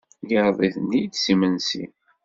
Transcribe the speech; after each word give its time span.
Yeɛreḍ-iten-id 0.29 1.13
s 1.23 1.25
imensi. 1.33 1.85